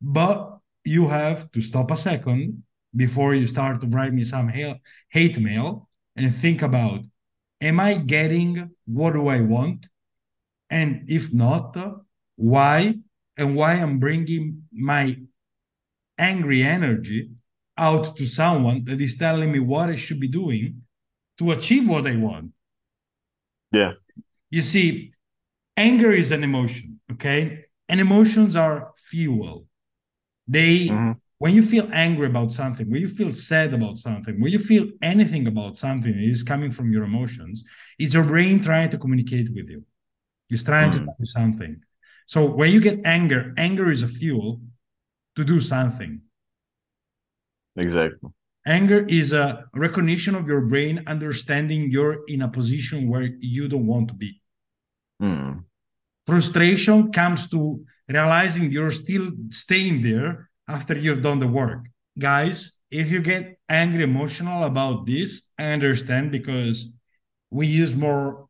[0.00, 2.62] but you have to stop a second
[2.94, 7.00] before you start to write me some hate mail and think about:
[7.60, 9.88] Am I getting what do I want?
[10.70, 11.76] And if not,
[12.36, 12.94] why?
[13.36, 15.16] And why I'm bringing my
[16.18, 17.30] angry energy
[17.76, 20.82] out to someone that is telling me what I should be doing
[21.38, 22.50] to achieve what I want.
[23.70, 23.92] Yeah.
[24.50, 25.12] You see,
[25.76, 27.64] anger is an emotion, okay?
[27.88, 29.66] And emotions are fuel.
[30.46, 31.12] They, mm-hmm.
[31.38, 34.88] when you feel angry about something, when you feel sad about something, when you feel
[35.02, 37.64] anything about something it is coming from your emotions,
[37.98, 39.84] it's your brain trying to communicate with you.
[40.50, 41.04] It's trying mm-hmm.
[41.04, 41.80] to do something.
[42.26, 44.60] So when you get anger, anger is a fuel
[45.36, 46.20] to do something.
[47.76, 48.30] Exactly.
[48.68, 53.86] Anger is a recognition of your brain understanding you're in a position where you don't
[53.86, 54.42] want to be.
[55.22, 55.64] Mm.
[56.26, 61.86] Frustration comes to realizing you're still staying there after you've done the work.
[62.18, 66.92] Guys, if you get angry, emotional about this, I understand because
[67.50, 68.48] we use more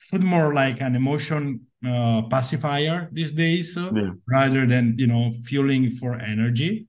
[0.00, 4.10] food more like an emotion uh, pacifier these days uh, yeah.
[4.26, 6.88] rather than you know fueling for energy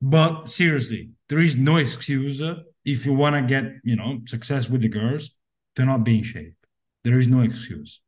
[0.00, 2.40] but seriously, there is no excuse
[2.84, 5.30] if you want to get, you know, success with the girls
[5.74, 6.54] to not be in shape.
[7.04, 8.00] There is no excuse.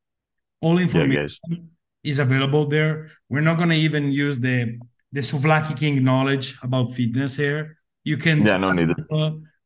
[0.60, 1.56] All information yeah,
[2.02, 3.10] is available there.
[3.28, 4.78] We're not going to even use the
[5.12, 7.78] the Souvlaki King knowledge about fitness here.
[8.04, 8.90] You can yeah, no need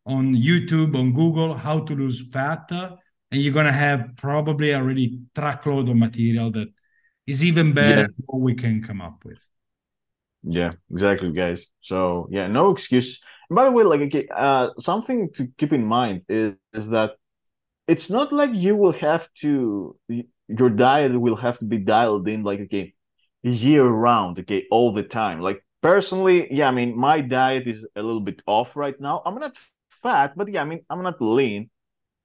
[0.04, 5.88] on YouTube, on Google, how to lose fat, and you're gonna have probably already truckload
[5.88, 6.68] of material that
[7.26, 8.06] is even better yeah.
[8.06, 9.40] than what we can come up with.
[10.42, 11.66] Yeah, exactly, guys.
[11.82, 13.20] So yeah, no excuse.
[13.50, 17.12] by the way, like uh, something to keep in mind is is that
[17.88, 19.96] it's not like you will have to
[20.48, 22.94] your diet will have to be dialed in like okay
[23.42, 25.40] year round, okay, all the time.
[25.40, 29.22] Like personally, yeah, I mean my diet is a little bit off right now.
[29.26, 29.56] I'm not
[29.90, 31.70] fat, but yeah, I mean I'm not lean.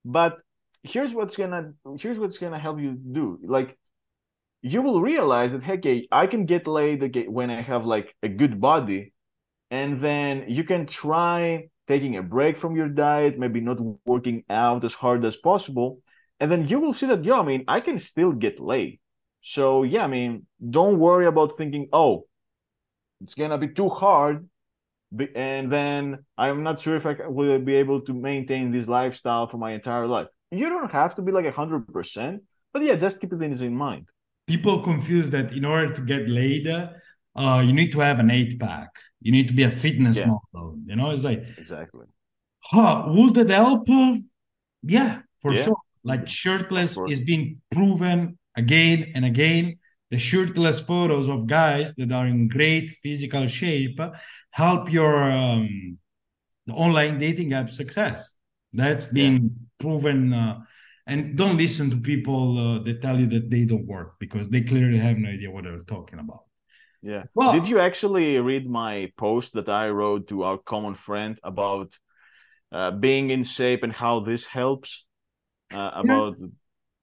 [0.05, 0.39] But
[0.83, 3.39] here's what's gonna here's what's gonna help you do.
[3.43, 3.77] Like
[4.61, 8.59] you will realize that hey, I can get laid when I have like a good
[8.59, 9.13] body,
[9.71, 14.83] and then you can try taking a break from your diet, maybe not working out
[14.83, 16.01] as hard as possible,
[16.39, 18.99] and then you will see that yeah, I mean, I can still get laid.
[19.41, 22.25] So yeah, I mean, don't worry about thinking, oh,
[23.21, 24.47] it's gonna be too hard,
[25.35, 29.57] and then I'm not sure if I will be able to maintain this lifestyle for
[29.57, 30.27] my entire life.
[30.51, 32.43] You don't have to be like hundred percent,
[32.73, 34.07] but yeah, just keep it in mind
[34.47, 38.59] people confuse that in order to get laid, uh, you need to have an eight
[38.59, 38.89] pack.
[39.21, 40.27] You need to be a fitness yeah.
[40.53, 40.77] model.
[40.85, 42.05] You know, it's like exactly.
[42.59, 43.87] Huh, would that help?
[44.83, 45.63] Yeah, for yeah.
[45.63, 45.77] sure.
[46.03, 49.79] Like shirtless is being proven again and again.
[50.09, 53.99] The shirtless photos of guys that are in great physical shape
[54.51, 55.97] help your um,
[56.71, 58.33] online dating app success.
[58.71, 59.49] That's been yeah.
[59.79, 60.61] proven uh,
[61.07, 64.61] and don't listen to people uh, that tell you that they don't work because they
[64.61, 66.43] clearly have no idea what they're talking about.
[67.01, 67.23] Yeah.
[67.33, 71.97] Well, did you actually read my post that i wrote to our common friend about
[72.71, 75.05] uh, being in shape and how this helps
[75.73, 76.47] uh, about yeah.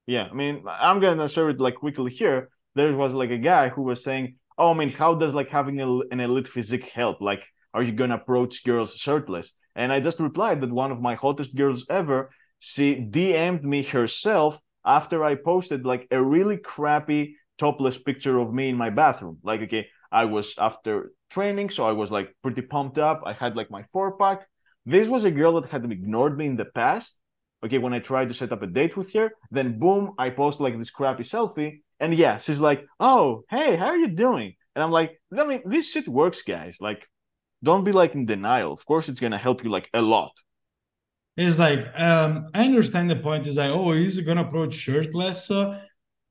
[0.06, 2.50] yeah i mean i'm gonna share it like quickly here.
[2.74, 5.80] There was like a guy who was saying oh i mean how does like having
[5.80, 7.20] a, an elite physique help?
[7.20, 9.52] Like are you gonna approach girls shirtless?
[9.76, 12.30] And i just replied that one of my hottest girls ever
[12.64, 18.70] she DM'd me herself after I posted like a really crappy topless picture of me
[18.70, 19.38] in my bathroom.
[19.42, 23.22] Like, okay, I was after training, so I was like pretty pumped up.
[23.26, 24.46] I had like my four pack.
[24.86, 27.18] This was a girl that had ignored me in the past.
[27.62, 30.58] Okay, when I tried to set up a date with her, then boom, I post
[30.58, 31.82] like this crappy selfie.
[32.00, 34.54] And yeah, she's like, oh, hey, how are you doing?
[34.74, 36.78] And I'm like, I mean, this shit works, guys.
[36.80, 37.06] Like,
[37.62, 38.72] don't be like in denial.
[38.72, 40.32] Of course, it's gonna help you like a lot.
[41.36, 43.46] It's like um, I understand the point.
[43.46, 45.50] Is like, oh, is it gonna approach shirtless?
[45.50, 45.80] Uh,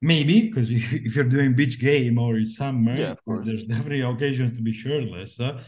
[0.01, 4.51] maybe because if, if, you're doing beach game or it's summer, yeah, there's definitely occasions
[4.53, 5.39] to be shirtless.
[5.39, 5.61] Uh,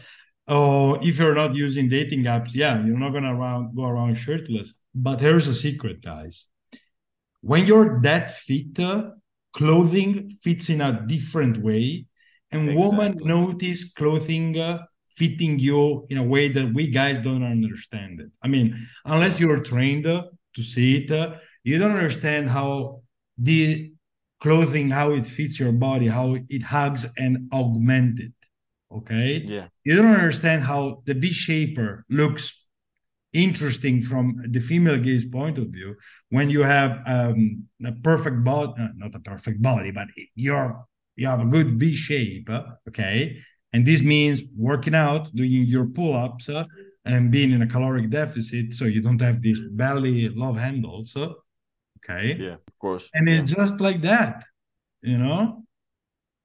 [0.48, 4.72] or if you're not using dating apps, yeah, you're not gonna around, go around shirtless.
[4.94, 6.46] But here's a secret, guys.
[7.42, 9.10] When you're that fit, uh,
[9.52, 12.06] clothing fits in a different way,
[12.50, 12.88] and exactly.
[12.88, 14.84] women notice clothing uh,
[15.16, 18.30] fitting you in a way that we guys don't understand it.
[18.42, 20.24] I mean, unless you're trained uh,
[20.54, 23.02] to see it, uh, you don't understand how
[23.38, 23.92] the
[24.40, 28.32] clothing, how it fits your body, how it hugs and augment it.
[28.92, 29.42] Okay.
[29.44, 29.68] Yeah.
[29.84, 32.66] You don't understand how the V shaper looks
[33.32, 35.96] interesting from the female gaze point of view
[36.30, 41.26] when you have um, a perfect body, uh, not a perfect body, but you're you
[41.26, 42.48] have a good V shape.
[42.88, 43.38] Okay.
[43.76, 46.64] And this means working out, doing your pull ups, uh,
[47.04, 51.14] and being in a caloric deficit so you don't have these belly love handles.
[51.14, 51.34] Uh,
[51.98, 52.36] okay.
[52.40, 53.10] Yeah, of course.
[53.12, 53.34] And yeah.
[53.38, 54.44] it's just like that,
[55.02, 55.62] you know,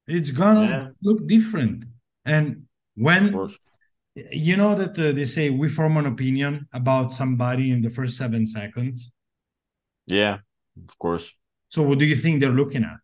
[0.08, 0.90] it's gonna Yeah.
[1.08, 1.86] look different.
[2.26, 2.64] And
[2.96, 3.24] when
[4.32, 8.18] you know that uh, they say we form an opinion about somebody in the first
[8.18, 9.10] seven seconds.
[10.06, 10.40] Yeah,
[10.90, 11.32] of course.
[11.70, 13.00] So what do you think they're looking at?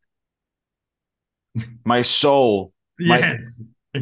[1.85, 3.37] My soul, My-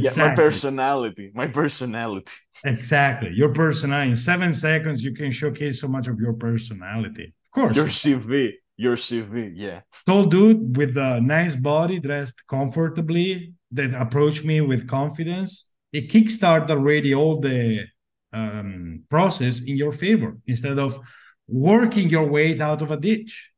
[0.01, 2.31] yes, yeah, my personality, my personality.
[2.63, 3.31] Exactly.
[3.33, 4.11] Your personality.
[4.11, 7.33] In seven seconds, you can showcase so much of your personality.
[7.45, 7.75] Of course.
[7.75, 9.51] Your CV, your CV.
[9.55, 15.67] Yeah, tall dude with a nice body, dressed comfortably, that approached me with confidence.
[15.93, 17.85] It kickstarted already all the
[18.33, 20.99] um, process in your favor instead of
[21.47, 23.51] working your way out of a ditch.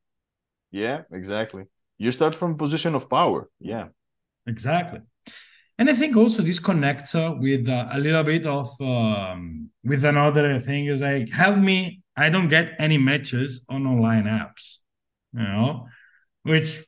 [0.71, 1.63] yeah, exactly.
[1.97, 3.50] You start from a position of power.
[3.60, 3.88] Yeah,
[4.45, 5.02] Exactly.
[5.80, 10.04] And I think also this connects uh, with uh, a little bit of um, with
[10.06, 12.02] another thing is like help me.
[12.16, 14.78] I don't get any matches on online apps,
[15.34, 15.88] you know,
[16.44, 16.84] which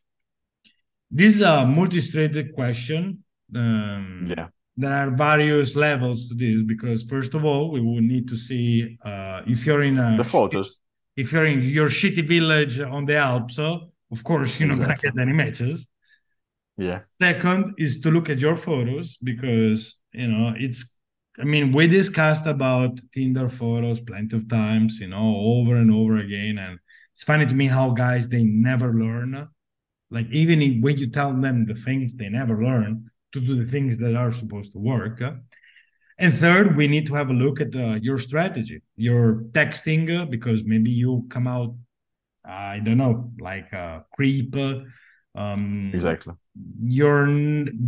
[1.11, 3.23] this is a multi-threaded question.
[3.55, 4.47] Um, yeah,
[4.77, 8.97] there are various levels to this because first of all, we will need to see
[9.05, 10.77] uh, if you're in a the photos.
[11.15, 13.59] if you're in your shitty village on the Alps.
[13.59, 13.77] uh,
[14.11, 15.09] of course, you're not Exactly.
[15.11, 15.87] gonna get any matches.
[16.79, 20.95] Yeah, Second is to look at your photos because you know it's.
[21.39, 26.17] I mean, we discussed about Tinder photos plenty of times, you know, over and over
[26.17, 26.79] again, and
[27.13, 29.47] it's funny to me how guys they never learn.
[30.11, 33.69] Like even if, when you tell them the things, they never learn to do the
[33.69, 35.21] things that are supposed to work.
[36.17, 40.25] And third, we need to have a look at uh, your strategy, your texting, uh,
[40.25, 41.75] because maybe you come out,
[42.43, 44.55] I don't know, like a creep.
[44.55, 44.81] uh,
[45.35, 46.33] Um, exactly.
[46.81, 47.27] You're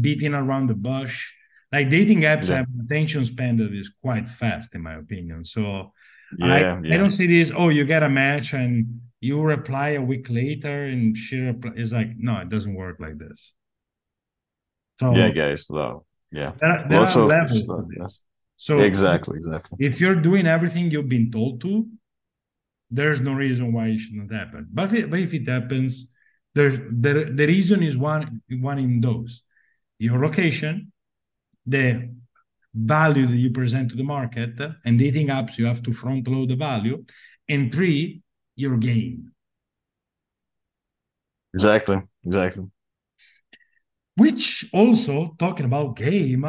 [0.02, 1.34] beating around the bush.
[1.72, 2.58] Like dating apps Yeah.
[2.58, 5.46] have attention span that is quite fast, in my opinion.
[5.46, 5.94] So
[6.38, 6.94] Yeah, I, yeah.
[6.94, 7.52] I don't see this.
[7.56, 11.72] Oh, you get a match and you reply a week later, and she reply.
[11.76, 13.54] It's like no, it doesn't work like this.
[15.00, 15.66] So yeah, guys.
[15.70, 16.06] Though.
[16.32, 18.24] Yeah, there, there Lots are of levels stuff, to this.
[18.58, 19.78] So exactly, exactly.
[19.86, 21.88] if you're doing everything you've been told to,
[22.90, 24.68] there's no reason why it shouldn't happen.
[24.72, 26.11] But if it, but if it happens,
[26.54, 29.44] there's the the reason is one one in those
[30.00, 30.92] your location,
[31.66, 32.10] the
[32.74, 36.50] value that you present to the market, and dating apps you have to front load
[36.50, 37.04] the value,
[37.48, 38.22] and three
[38.56, 39.32] your game.
[41.54, 42.66] Exactly, exactly.
[44.16, 46.46] Which also talking about game,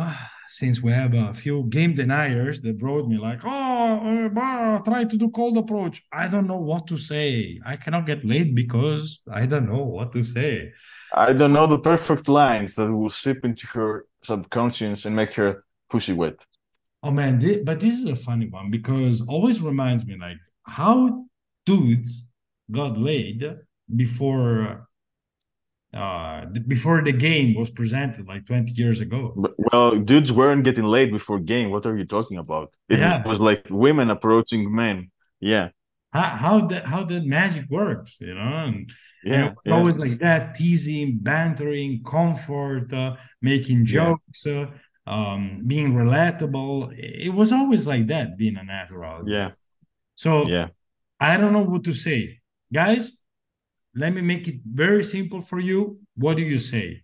[0.53, 5.17] since we have a few game deniers that wrote me like, "Oh, uh, try to
[5.17, 7.59] do cold approach." I don't know what to say.
[7.65, 10.73] I cannot get laid because I don't know what to say.
[11.15, 15.65] I don't know the perfect lines that will seep into her subconscious and make her
[15.91, 16.38] pussy wet.
[17.03, 17.33] Oh man,
[17.65, 21.25] but this is a funny one because always reminds me like how
[21.65, 22.27] dudes
[22.71, 23.41] got laid
[23.97, 24.88] before
[25.94, 29.40] uh before the game was presented like 20 years ago.
[29.57, 31.70] Well, dudes weren't getting laid before game.
[31.70, 32.72] What are you talking about?
[32.88, 33.22] It Yeah.
[33.24, 35.11] was like women approaching men.
[35.40, 35.70] Yeah,
[36.12, 38.40] How how that how that magic works, you know?
[38.66, 38.90] And
[39.22, 39.72] yeah, it was yeah.
[39.72, 44.14] always like that, teasing, bantering, comfort, uh, making Yeah.
[44.14, 44.66] jokes, uh,
[45.07, 46.92] um, being relatable.
[46.98, 49.24] It was always like that, being a natural.
[49.26, 49.52] Yeah,
[50.14, 50.68] So yeah,
[51.20, 52.40] I don't know what to say.
[52.72, 53.12] Guys,
[53.94, 55.98] let me make it very simple for you.
[56.16, 57.02] What do you say?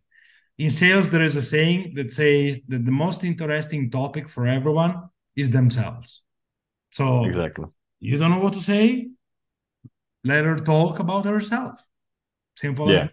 [0.57, 5.09] In sales, there is a saying that says that the most interesting topic for everyone
[5.37, 6.25] is themselves.
[6.91, 7.67] So exactly.
[8.01, 9.09] you don't know what to say?
[10.25, 11.81] Let her talk about herself.
[12.57, 13.09] Simple Yeah.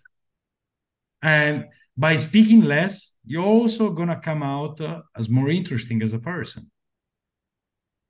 [1.21, 1.65] And
[1.97, 6.71] by speaking less, you're also gonna come out uh, as more interesting as a person.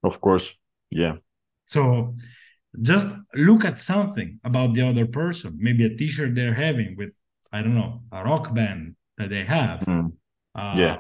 [0.04, 0.54] of course.
[0.92, 1.16] Yeah,
[1.66, 2.16] So
[2.82, 7.10] just look at something about the other person, maybe a t-shirt they're having with,
[7.52, 9.80] I don't know, a rock band that they have.
[9.82, 10.14] Mm.
[10.56, 10.98] Uh, Yeah.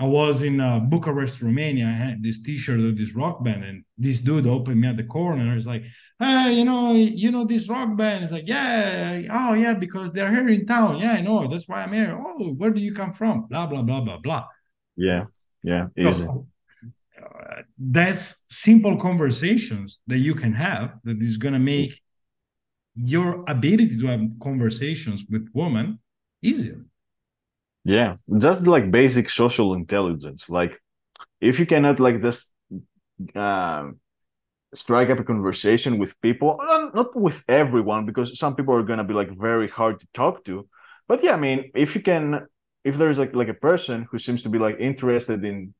[0.00, 1.86] I was in uh, Bucharest, Romania.
[1.86, 5.02] I had this T-shirt of this rock band, and this dude opened me at the
[5.02, 5.52] corner.
[5.54, 5.82] He's like,
[6.20, 10.30] "Hey, you know, you know this rock band?" It's like, "Yeah, oh yeah, because they're
[10.30, 10.98] here in town.
[10.98, 11.48] Yeah, I know.
[11.48, 12.16] That's why I'm here.
[12.16, 13.46] Oh, where do you come from?
[13.50, 14.44] Blah blah blah blah blah."
[14.96, 15.24] yeah,
[15.64, 15.88] yeah.
[15.98, 16.20] Easy.
[16.22, 16.46] So,
[17.22, 22.00] uh, that's simple conversations that you can have that is going to make
[22.94, 25.98] your ability to have conversations with women
[26.42, 26.84] easier.
[27.84, 30.50] Yeah just like basic social intelligence.
[30.50, 30.80] Like
[31.40, 32.52] if you cannot like just
[33.34, 33.88] uh,
[34.74, 36.58] strike up a conversation with people
[36.94, 40.44] not with everyone because some people are going to be like very hard to talk
[40.44, 40.68] to.
[41.06, 42.46] But yeah i mean if you can
[42.84, 45.74] if there's like like a person who seems to be like interested in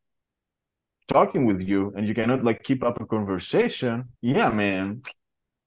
[1.09, 5.03] talking with you and you cannot like keep up a conversation yeah man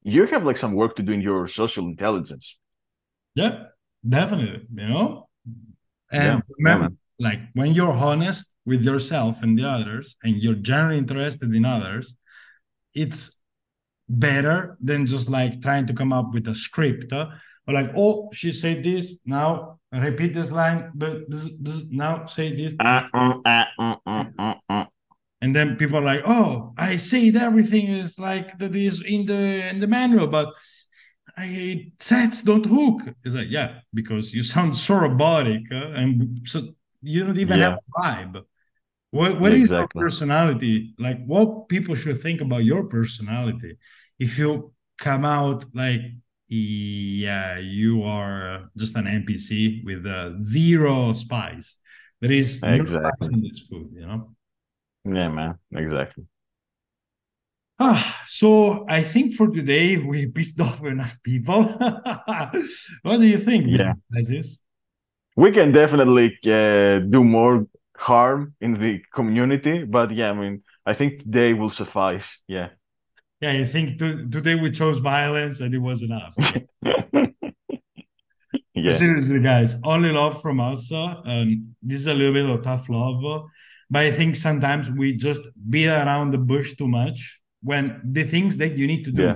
[0.03, 2.57] you have like some work to do in your social intelligence.
[3.35, 3.65] Yeah
[4.07, 5.27] definitely you know?
[6.11, 10.55] And yeah, remember yeah, like when you're honest with yourself and the others and you're
[10.55, 12.15] generally interested in others
[12.93, 13.39] it's
[14.09, 17.27] better than just like trying to come up with a script uh,
[17.67, 21.21] or like oh she said this now repeat this line but
[21.91, 22.75] now say this.
[22.79, 24.85] Uh, uh,
[25.41, 29.69] and then people are like oh i said everything is like that is in the
[29.69, 30.49] in the manual but
[31.37, 33.01] I sets don't hook.
[33.23, 37.69] It's like, yeah, because you sound so robotic uh, and so you don't even yeah.
[37.69, 38.43] have a vibe.
[39.11, 39.61] What what exactly.
[39.61, 40.93] is your personality?
[40.97, 43.77] Like what people should think about your personality
[44.19, 46.01] if you come out like
[46.47, 51.77] yeah, you are just an NPC with uh, zero spice.
[52.19, 52.77] There is exactly.
[52.77, 54.35] no spice in this food, you know?
[55.05, 56.25] Yeah, man, exactly.
[57.79, 61.63] Ah, so I think for today we pissed off enough people.
[63.01, 63.93] what do you think, yeah.
[64.13, 64.59] Mr.
[65.35, 67.65] We can definitely uh, do more
[67.97, 72.43] harm in the community, but yeah, I mean, I think today will suffice.
[72.47, 72.69] Yeah.
[73.39, 76.35] Yeah, I think to, today we chose violence and it was enough.
[78.75, 78.91] yeah.
[78.91, 80.91] Seriously, guys, only love from us.
[80.91, 83.43] Uh, um, this is a little bit of tough love,
[83.91, 88.55] but I think sometimes we just beat around the bush too much when the things
[88.57, 89.35] that you need to do, yeah.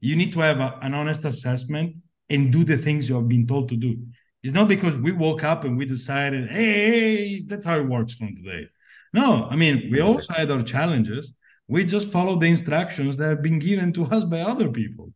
[0.00, 1.96] you need to have a, an honest assessment
[2.28, 3.96] and do the things you have been told to do.
[4.42, 8.36] It's not because we woke up and we decided, hey, that's how it works from
[8.36, 8.68] today.
[9.14, 11.32] No, I mean, we also had our challenges.
[11.66, 15.12] We just followed the instructions that have been given to us by other people.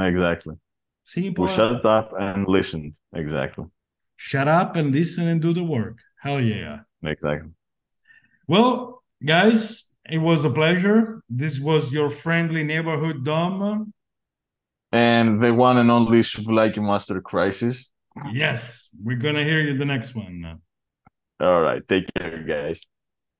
[0.00, 0.54] Exactly.
[1.04, 1.44] Simple.
[1.44, 2.94] We shut up and listened.
[3.14, 3.66] Exactly.
[4.16, 5.98] Shut up and listen and do the work.
[6.18, 6.80] Hell yeah.
[7.02, 7.50] Exactly.
[8.46, 11.22] Well, guys, it was a pleasure.
[11.28, 13.92] This was your friendly neighborhood Dom.
[14.92, 17.90] And the one and only Souvlaki Master Crisis.
[18.32, 20.60] Yes, we're gonna hear you the next one.
[21.40, 22.80] All right, take care, guys.